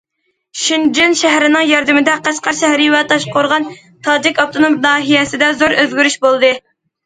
شېنجېن 0.61 1.11
شەھىرىنىڭ 1.19 1.65
ياردىمىدە 1.71 2.15
قەشقەر 2.29 2.57
شەھىرى 2.61 2.89
ۋە 2.95 3.03
تاشقورغان 3.13 3.69
تاجىك 4.09 4.43
ئاپتونوم 4.47 4.81
ناھىيەسىدە 4.89 5.55
زور 5.63 5.81
ئۆزگىرىش 5.81 6.21
بولدى. 6.29 6.57